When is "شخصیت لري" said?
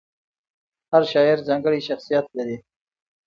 1.87-2.57